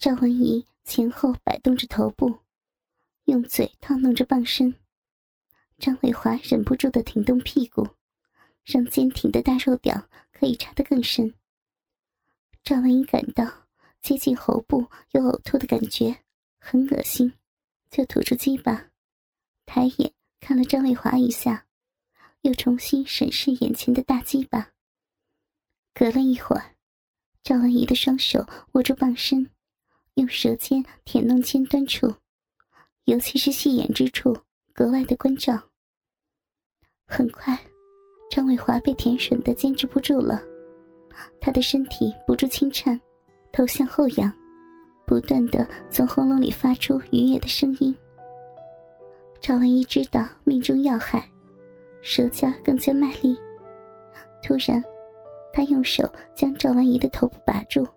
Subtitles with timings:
[0.00, 2.38] 赵文怡前后摆动着头部，
[3.24, 4.74] 用嘴套弄着棒身。
[5.76, 7.86] 张伟华忍不住的挺动屁股，
[8.64, 11.34] 让坚挺的大肉屌可以插得更深。
[12.64, 13.68] 赵文怡感到
[14.00, 16.22] 接近喉部有呕吐的感觉，
[16.58, 17.34] 很恶心，
[17.90, 18.86] 就吐出鸡巴，
[19.66, 21.66] 抬眼看了张伟华一下，
[22.40, 24.70] 又重新审视眼前的大鸡巴。
[25.92, 26.74] 隔了一会儿，
[27.42, 29.50] 赵文怡的双手握住棒身。
[30.20, 32.14] 用舌尖舔弄尖端处，
[33.04, 34.36] 尤其是细眼之处，
[34.74, 35.58] 格外的关照。
[37.06, 37.58] 很快，
[38.30, 40.42] 张伟华被舔吮的坚持不住了，
[41.40, 43.00] 他的身体不住轻颤，
[43.50, 44.30] 头向后仰，
[45.06, 47.96] 不断的从喉咙里发出愉悦的声音。
[49.40, 51.26] 赵文一知道命中要害，
[52.02, 53.34] 舌尖更加卖力。
[54.42, 54.84] 突然，
[55.50, 57.88] 他用手将赵文怡的头部把住。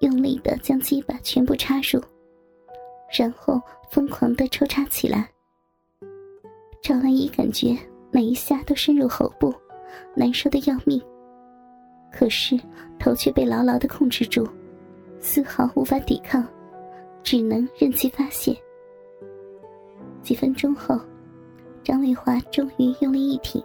[0.00, 2.00] 用力的将鸡巴全部插入，
[3.18, 5.28] 然后疯狂的抽插起来。
[6.80, 7.76] 赵文怡感觉
[8.10, 9.52] 每一下都深入喉部，
[10.14, 11.02] 难受的要命。
[12.12, 12.58] 可是
[12.98, 14.48] 头却被牢牢的控制住，
[15.20, 16.46] 丝毫无法抵抗，
[17.22, 18.56] 只能任其发泄。
[20.22, 20.98] 几分钟后，
[21.82, 23.62] 张丽华终于用力一挺，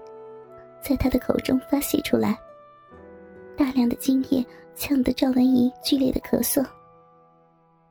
[0.81, 2.38] 在他的口中发泄出来。
[3.56, 4.44] 大量的精液
[4.75, 6.66] 呛得赵文怡剧烈的咳嗽。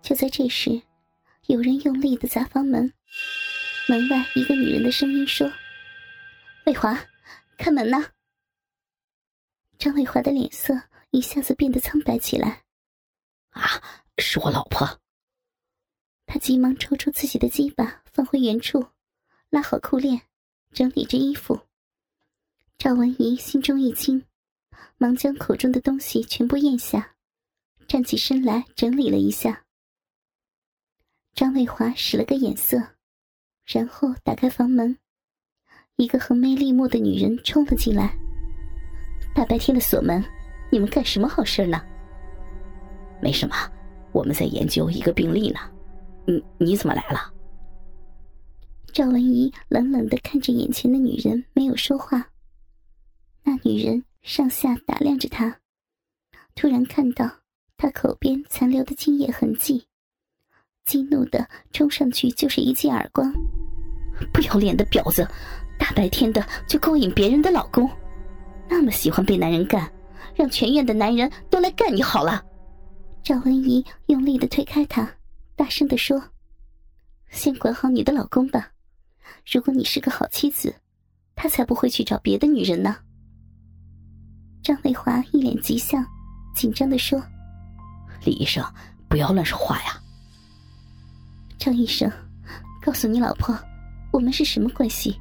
[0.02, 0.80] 就在这时，
[1.46, 2.92] 有人用力的砸房门，
[3.88, 5.50] 门外一个女人的声音说
[6.66, 6.98] ：“魏华，
[7.56, 8.10] 开门呐！”
[9.78, 12.62] 张伟华的脸色一下子变得苍白起来。
[13.50, 13.82] “啊，
[14.18, 15.00] 是我老婆。”
[16.26, 18.86] 他急忙抽出自己的鸡巴，放回原处，
[19.50, 20.22] 拉好裤链，
[20.72, 21.60] 整理着衣服。
[22.78, 24.24] 赵文怡心中一惊。
[24.98, 27.14] 忙将口中的东西全部咽下，
[27.88, 29.64] 站起身来整理了一下。
[31.34, 32.76] 张卫华使了个眼色，
[33.66, 34.96] 然后打开房门，
[35.96, 38.14] 一个横眉立目的女人冲了进来。
[39.34, 40.22] 大白天的锁门，
[40.70, 41.82] 你们干什么好事呢？
[43.20, 43.56] 没什么，
[44.12, 45.60] 我们在研究一个病例呢。
[46.26, 47.32] 你你怎么来了？
[48.92, 52.30] 赵文怡冷冷的看着眼前的女人，没有说话。
[53.42, 54.04] 那女人。
[54.22, 55.58] 上下打量着他，
[56.54, 57.28] 突然看到
[57.76, 59.84] 他口边残留的精液痕迹，
[60.84, 63.32] 激怒的冲上去就是一记耳光。
[64.32, 65.28] 不要脸的婊子，
[65.76, 67.90] 大白天的就勾引别人的老公，
[68.70, 69.92] 那么喜欢被男人干，
[70.36, 72.44] 让全院的男人都来干你好了。
[73.24, 75.12] 赵文怡用力的推开他，
[75.56, 76.22] 大声的说
[77.30, 78.70] ：“先管好你的老公吧，
[79.50, 80.72] 如果你是个好妻子，
[81.34, 82.98] 他才不会去找别的女人呢。”
[84.62, 86.06] 张伟华一脸急相，
[86.54, 87.20] 紧张的说
[88.24, 88.64] ：“李医生，
[89.08, 90.00] 不要乱说话呀。”
[91.58, 92.10] 张医生，
[92.80, 93.58] 告诉你老婆，
[94.12, 95.20] 我们是什么关系？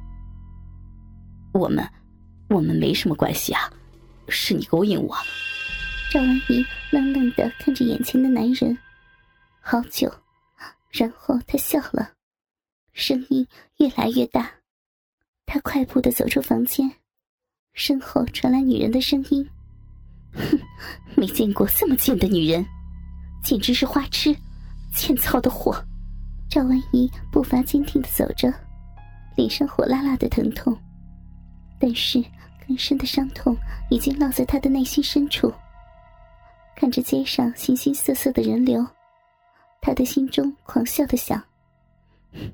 [1.52, 1.84] 我们，
[2.48, 3.68] 我们没什么关系啊，
[4.28, 5.16] 是你勾引我。
[6.12, 8.78] 赵文怡愣愣的看着眼前的男人，
[9.60, 10.08] 好久，
[10.90, 12.12] 然后她笑了，
[12.92, 13.44] 声音
[13.78, 14.48] 越来越大。
[15.46, 16.88] 她快步的走出房间。
[17.72, 19.48] 身后传来女人的声音
[20.34, 20.58] ：“哼，
[21.16, 22.64] 没见过这么贱的女人，
[23.42, 24.36] 简直是花痴，
[24.94, 25.74] 欠操的货！”
[26.50, 28.52] 赵文怡步伐坚定的走着，
[29.36, 30.76] 脸上火辣辣的疼痛，
[31.80, 32.22] 但是
[32.66, 33.56] 更深的伤痛
[33.90, 35.52] 已经烙在她的内心深处。
[36.76, 38.86] 看着街上形形色色的人流，
[39.80, 41.42] 她的心中狂笑的想：“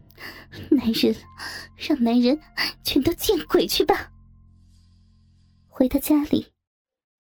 [0.71, 1.15] 男人，
[1.77, 2.39] 让男人
[2.85, 4.11] 全都见鬼去吧！”
[5.79, 6.45] 回到家里，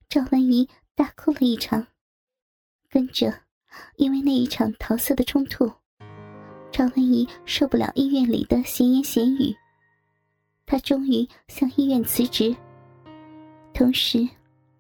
[0.08, 1.86] 赵文怡大哭了一场。
[2.90, 3.32] 跟着，
[3.94, 5.70] 因为那一场桃色的冲突，
[6.72, 9.54] 赵文怡受不了医院里的闲言闲语，
[10.66, 12.52] 她终于向医院辞职。
[13.72, 14.28] 同时，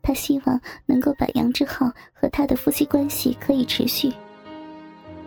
[0.02, 4.12] 她希望能够把杨志浩和他的夫妻关系可以持续，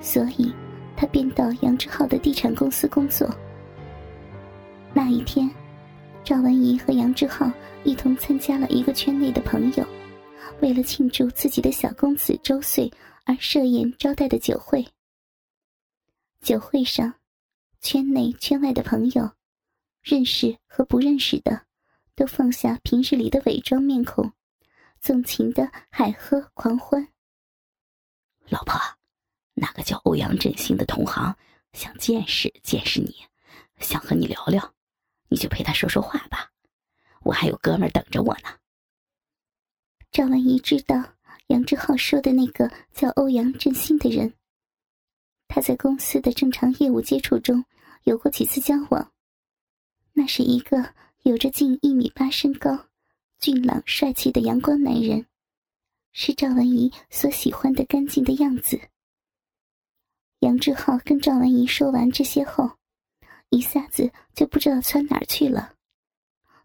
[0.02, 0.54] 所以
[0.98, 3.34] 她便到杨志浩的地产公司工作。
[4.94, 5.50] 那一天。
[6.24, 7.52] 赵文怡和杨志浩
[7.84, 9.86] 一同参加了一个圈内的朋友，
[10.62, 12.92] 为了庆祝自己的小公子周岁
[13.26, 14.86] 而设宴招待的酒会。
[16.42, 17.14] 酒会上，
[17.82, 19.32] 圈内圈外的朋友，
[20.02, 21.66] 认识和不认识的，
[22.16, 24.32] 都放下平日里的伪装面孔，
[25.00, 27.08] 纵情的海喝狂欢。
[28.48, 28.80] 老婆，
[29.56, 31.36] 那个叫欧阳振兴的同行
[31.74, 33.16] 想见识见识你，
[33.80, 34.74] 想和你聊聊。
[35.32, 36.52] 你就陪他说说话吧，
[37.22, 38.50] 我还有哥们儿等着我呢。
[40.12, 41.02] 赵文怡知道
[41.48, 44.34] 杨志浩说的那个叫欧阳振兴的人
[45.48, 47.64] 他在公司的正常业务接触中
[48.04, 49.14] 有过几次交往。
[50.12, 50.94] 那是一个
[51.24, 52.88] 有着近一米八身高、
[53.40, 55.26] 俊朗帅气的阳光男人，
[56.12, 58.78] 是赵文怡所喜欢的干净的样子。
[60.40, 62.70] 杨志浩跟赵文怡说完这些后，
[63.52, 65.76] 一下子就不知道窜哪儿去了，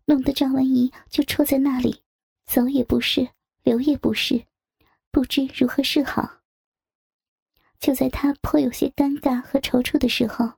[0.05, 2.00] 弄得赵文怡就戳在那里，
[2.47, 3.29] 走也不是，
[3.65, 4.47] 留也不是，
[5.11, 6.38] 不知如何是好。
[7.81, 10.49] 就在他颇有些尴尬和踌躇的时候，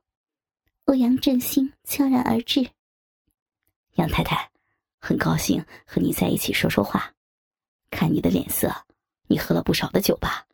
[0.85, 2.69] 欧阳振兴悄然而至。
[3.95, 4.51] 杨太太，
[4.99, 7.11] 很高兴和你在一起说说话。
[7.89, 8.71] 看你的脸色，
[9.27, 10.45] 你喝了不少的酒吧？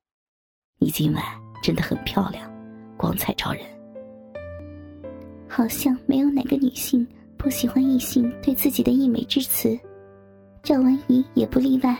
[0.77, 1.23] 你今晚
[1.61, 2.49] 真的很漂亮，
[2.95, 3.74] 光彩照人。
[5.55, 7.07] 好像没有哪个女性
[7.37, 9.79] 不喜欢异性对自己的溢美之词，
[10.61, 11.97] 赵文怡也不例外。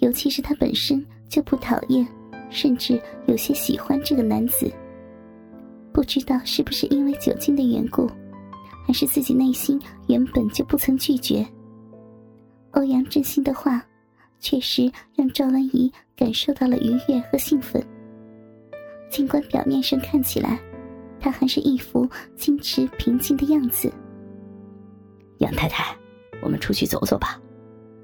[0.00, 2.06] 尤其是她本身就不讨厌。
[2.50, 4.70] 甚至有些喜欢这个男子，
[5.90, 8.06] 不知道是不是因为酒精的缘故，
[8.86, 11.44] 还是自己内心原本就不曾拒绝。
[12.72, 13.82] 欧阳振兴的话，
[14.38, 17.82] 确实让赵文怡感受到了愉悦和兴奋。
[19.10, 20.60] 尽管表面上看起来，
[21.24, 22.06] 他还是一副
[22.36, 23.90] 矜持平静的样子。
[25.38, 25.96] 杨太太，
[26.42, 27.40] 我们出去走走吧，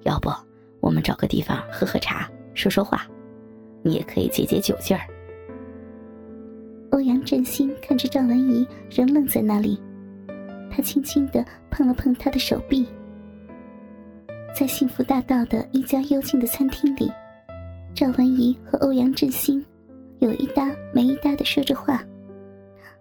[0.04, 0.30] 要不
[0.80, 3.06] 我们找个地方喝喝茶，说说话。
[3.82, 5.02] 你也可以解解酒劲儿。
[6.92, 9.78] 欧阳振兴看着赵文怡仍愣在那里，
[10.70, 12.86] 他轻轻的碰了碰她的手臂。
[14.58, 17.12] 在幸福大道的一家幽静的餐厅里，
[17.94, 19.62] 赵文怡和欧阳振兴
[20.20, 22.02] 有一搭没一搭的说着话，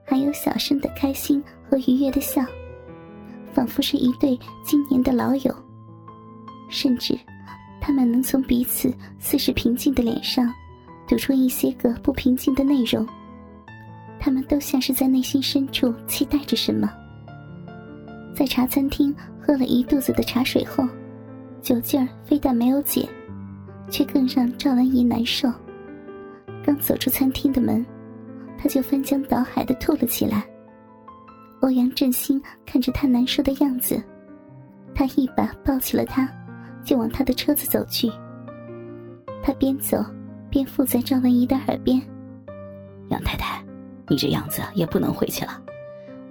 [0.09, 2.43] 还有小声的开心和愉悦的笑，
[3.53, 5.55] 仿佛是一对今年的老友。
[6.67, 7.15] 甚至，
[7.79, 10.51] 他们能从彼此似是平静的脸上。
[11.07, 13.07] 读出一些个不平静的内容，
[14.19, 16.87] 他们都像是在内心深处期待着什么。
[18.35, 20.87] 在茶餐厅喝了一肚子的茶水后，
[21.63, 23.09] 酒劲儿非但没有解，
[23.89, 25.51] 却更让赵文怡难受。
[26.63, 27.83] 刚走出餐厅的门，
[28.61, 30.45] 他就翻江倒海的吐了起来。
[31.61, 34.03] 欧阳振兴看着他难受的样子，
[34.93, 36.29] 他一把抱起了他，
[36.83, 38.11] 就往他的车子走去。
[39.41, 40.03] 他边走。
[40.51, 42.01] 边附在赵文怡的耳边
[43.09, 43.63] ：“杨太太，
[44.07, 45.61] 你这样子也不能回去了，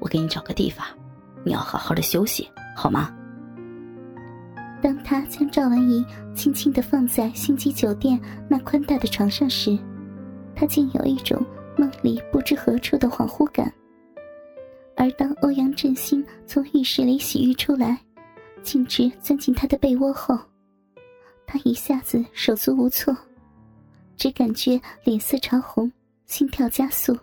[0.01, 0.85] 我给你找个地方，
[1.45, 3.15] 你要好好的休息，好吗？”
[4.83, 6.05] 当他将赵文怡
[6.35, 9.79] 轻轻的放在星级酒店那宽大的床上时，
[10.53, 11.41] 他竟有一种
[11.79, 13.73] 梦里不知何处的恍惚感。
[14.97, 18.05] 而当欧阳振兴从浴室里洗浴出来，
[18.63, 20.37] 径直钻进他的被窝后，
[21.47, 23.17] 他一下子手足无措。
[24.17, 25.93] 只感觉脸色潮红，
[26.27, 27.17] 心跳加速。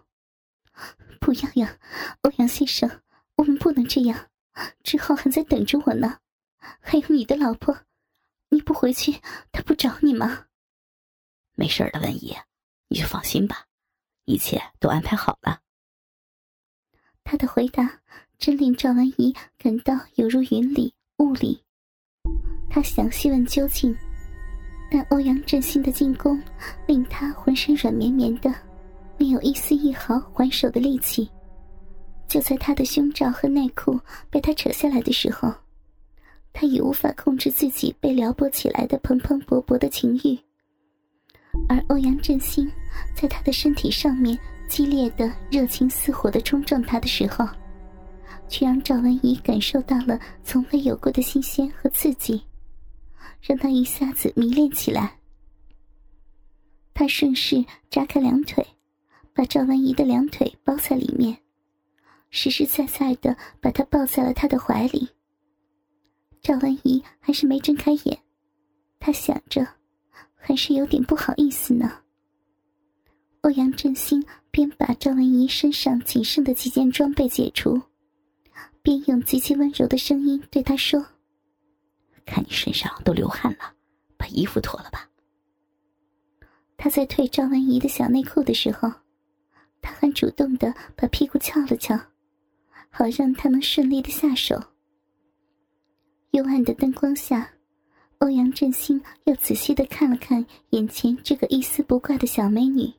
[1.19, 1.77] 不要呀，
[2.21, 2.89] 欧阳先生，
[3.35, 4.27] 我们不能这样。
[4.83, 6.19] 志浩还在等着我呢，
[6.79, 7.77] 还有你的老婆，
[8.47, 9.19] 你不回去，
[9.51, 10.45] 他不找你吗？
[11.55, 12.33] 没事的，文怡，
[12.87, 13.65] 你就放心吧，
[14.25, 15.59] 一切都安排好了。
[17.23, 17.99] 他的回答
[18.37, 21.63] 真令赵文怡感到有如云里雾里，
[22.69, 23.95] 他想细问究竟。
[24.91, 26.41] 但欧阳振兴的进攻
[26.85, 28.53] 令他浑身软绵绵的，
[29.17, 31.27] 没有一丝一毫还手的力气。
[32.27, 35.51] 就在他的胸罩和内裤被他扯下来的时候，
[36.53, 40.39] 他已无法控制自己被撩拨起来的蓬蓬勃勃的情欲。
[41.67, 42.71] 而欧阳振兴
[43.15, 47.47] 在他的身体上面激烈的热情似火的冲撞他的时候，
[48.47, 52.43] 却让赵文怡感受到了从未有过的新鲜和刺激。
[53.41, 55.19] 让他一下子迷恋起来。
[56.95, 58.65] 他顺势扎开两腿，
[59.35, 61.37] 把赵文怡的两腿包在里面，
[62.31, 65.09] 实实在在的把她抱在了他的怀里。
[66.41, 68.17] 赵文怡还是没睁开眼，
[68.99, 69.67] 他想着，
[70.35, 71.99] 还是有点不好意思呢。
[73.41, 77.81] 欧阳振兴边把赵文怡身上仅剩的几件装备解除，
[78.81, 81.05] 边用极其温柔的声音对她说。
[82.25, 83.73] 看你身上都流汗了，
[84.17, 85.07] 把衣服脱了吧。
[86.75, 88.91] 他在退赵文怡的小内裤的时候，
[89.81, 91.95] 他还主动的把屁股翘了翘，
[92.89, 94.59] 好让他能顺利的下手。
[96.31, 97.49] 幽暗的灯光下，
[98.25, 102.91] 欧阳振兴又仔细的看了看眼前这个一丝不挂的小美女，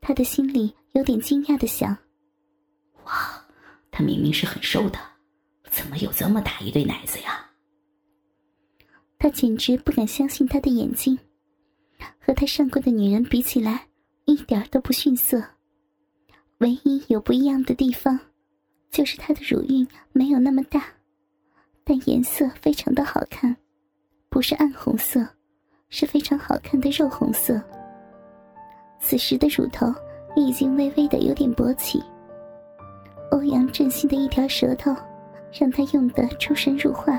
[0.00, 1.94] 他的心里有点惊讶的想：
[3.04, 3.44] 哇，
[3.90, 4.98] 她明明是很瘦的，
[5.68, 7.46] 怎么有这么大一对奶子呀？
[9.18, 11.18] 他简直不敢相信他的眼睛，
[12.18, 13.86] 和他上过的女人比起来，
[14.24, 15.44] 一点都不逊色。
[16.60, 18.18] 唯一有不一样的地方，
[18.90, 20.86] 就是她的乳晕没有那么大，
[21.84, 23.54] 但颜色非常的好看，
[24.36, 25.26] 不是暗红色，
[25.88, 27.58] 是非常好看的肉红色。
[29.00, 29.86] 此时的乳头
[30.34, 32.04] 已经微微的有点勃起。
[33.30, 34.94] 欧阳振兴的一条舌头，
[35.58, 37.18] 让他用得出神入化。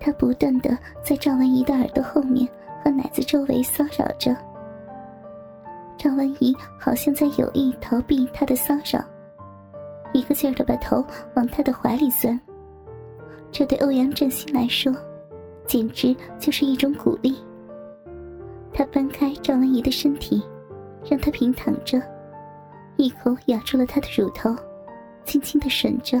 [0.00, 2.44] 他不断的在赵文怡的耳朵后面
[2.82, 4.36] 和奶子周围骚扰着。
[5.96, 9.00] 赵文怡好像在有意逃避他的骚扰，
[10.12, 12.36] 一个劲儿的把头往他的怀里钻。
[13.52, 14.92] 这对欧阳振兴来说，
[15.70, 17.36] 简直就是一种鼓励。
[18.72, 20.42] 他搬开赵文怡的身体，
[21.08, 22.02] 让她平躺着，
[22.96, 24.52] 一口咬住了她的乳头。
[25.24, 26.20] 轻轻的吮着，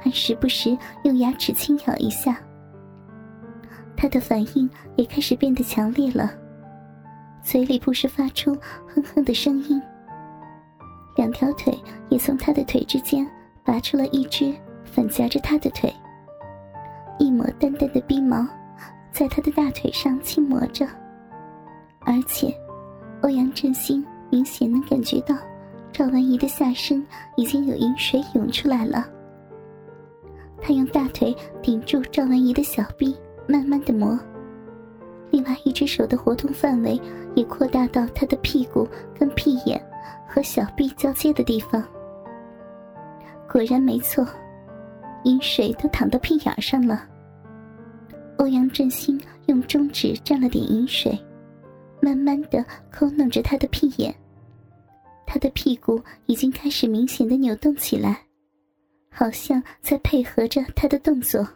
[0.00, 2.40] 还时不时用牙齿轻咬一下。
[3.94, 6.32] 他的反应也开始变得强烈了，
[7.42, 8.54] 嘴里不时发出
[8.86, 9.82] 哼哼的声音。
[11.16, 13.30] 两条腿也从他的腿之间
[13.62, 15.92] 拔出了一只，反夹着他的腿。
[17.18, 18.46] 一抹淡淡的冰毛，
[19.12, 20.86] 在他的大腿上轻磨着，
[22.00, 22.54] 而且，
[23.22, 25.36] 欧阳振兴明显能感觉到。
[25.92, 27.02] 赵文怡的下身
[27.36, 29.08] 已经有饮水涌出来了，
[30.60, 33.16] 他用大腿顶住赵文怡的小臂，
[33.48, 34.18] 慢慢的磨。
[35.30, 37.00] 另外一只手的活动范围
[37.34, 38.86] 也扩大到他的屁股
[39.18, 39.82] 跟屁眼
[40.28, 41.82] 和小臂交接的地方。
[43.50, 44.26] 果然没错，
[45.26, 47.04] 饮水都淌到屁眼上了。
[48.38, 51.18] 欧阳振兴用中指蘸了点饮水，
[52.00, 54.14] 慢慢的抠弄着他的屁眼。
[55.26, 58.22] 他的屁股已经开始明显的扭动起来，
[59.10, 61.46] 好像在配合着他的动作。